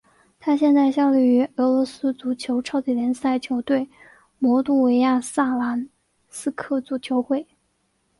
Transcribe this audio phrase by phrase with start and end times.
[0.39, 3.87] 他现在效力于俄罗斯足球超级联赛球队
[4.39, 5.87] 摩度维亚萨兰
[6.27, 7.45] 斯克足球会。